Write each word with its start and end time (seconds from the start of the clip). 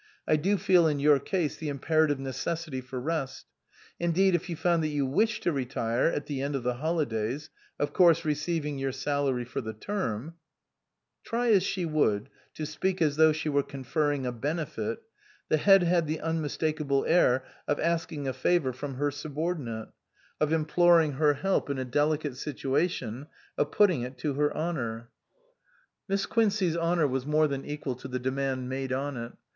I 0.27 0.35
do 0.35 0.57
feel 0.57 0.87
in 0.87 0.97
your 0.99 1.19
case 1.19 1.57
the 1.57 1.69
imperative 1.69 2.17
necessity 2.19 2.81
for 2.81 2.99
rest. 2.99 3.45
Indeed 3.99 4.33
if 4.33 4.49
you 4.49 4.55
found 4.55 4.81
that 4.83 4.87
you 4.87 5.05
ivished 5.07 5.41
to 5.41 5.51
retire 5.51 6.07
at 6.07 6.25
the 6.25 6.41
end 6.41 6.55
of 6.55 6.63
the 6.63 6.77
holidays 6.77 7.51
of 7.79 7.93
course 7.93 8.25
receiving 8.25 8.79
your 8.79 8.93
salary 8.93 9.45
for 9.45 9.61
the 9.61 9.73
term" 9.75 10.37
Try 11.23 11.51
as 11.51 11.61
she 11.61 11.85
would 11.85 12.29
to 12.55 12.65
speak 12.65 12.99
as 12.99 13.15
though 13.17 13.31
she 13.31 13.47
were 13.47 13.61
conferring 13.61 14.25
a 14.25 14.31
benefit, 14.31 15.03
the 15.49 15.57
Head 15.57 15.83
had 15.83 16.07
the 16.07 16.17
unmis 16.17 16.57
takable 16.57 17.07
air 17.07 17.45
of 17.67 17.79
asking 17.79 18.27
a 18.27 18.33
favour 18.33 18.73
from 18.73 18.95
her 18.95 19.11
sub 19.11 19.37
ordinate, 19.37 19.89
of 20.39 20.51
imploring 20.51 21.11
her 21.11 21.35
help 21.35 21.69
in 21.69 21.77
a 21.77 21.85
delicate 21.85 22.37
situation, 22.37 23.27
of 23.55 23.69
putting 23.71 24.01
it 24.01 24.17
to 24.17 24.33
her 24.33 24.51
honour. 24.57 25.11
317 26.07 26.09
SUPERSEDED 26.09 26.09
Miss 26.09 26.25
Quincey's 26.25 26.75
honour 26.75 27.07
was 27.07 27.27
more 27.27 27.47
than 27.47 27.63
equal 27.63 27.93
to 27.93 28.07
the 28.07 28.17
demand 28.17 28.67
made 28.67 28.91
on 28.91 29.15
it. 29.15 29.33